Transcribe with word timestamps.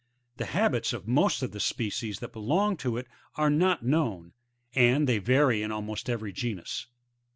The 0.37 0.47
habits 0.47 0.93
of 0.93 1.07
most 1.07 1.43
of 1.43 1.51
the 1.51 1.59
species 1.59 2.21
that 2.21 2.33
belong 2.33 2.75
to 2.77 2.97
it 2.97 3.05
are 3.35 3.51
not 3.51 3.85
known; 3.85 4.33
and 4.73 5.07
they 5.07 5.19
vary 5.19 5.61
in 5.61 5.71
almost 5.71 6.09
every 6.09 6.33
genus. 6.33 6.87